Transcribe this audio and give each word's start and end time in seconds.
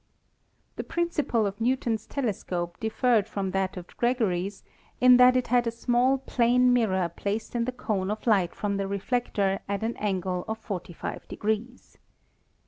The 0.77 0.83
principle 0.83 1.45
of 1.45 1.61
Newton's 1.61 2.07
telescope 2.07 2.79
differed 2.79 3.27
from 3.29 3.51
that 3.51 3.77
of 3.77 3.95
Gregory's 3.97 4.63
in 4.99 5.17
that 5.17 5.37
it 5.37 5.45
had 5.49 5.67
a 5.67 5.71
small 5.71 6.17
plane 6.17 6.73
mirror 6.73 7.07
placed 7.07 7.53
in 7.53 7.65
the 7.65 7.71
cone 7.71 8.09
of 8.09 8.25
light 8.25 8.55
from 8.55 8.77
the 8.77 8.87
reflector 8.87 9.59
at 9.69 9.83
an 9.83 9.95
angle 9.97 10.43
of 10.47 10.57
45 10.57 11.27
degrees. 11.27 11.99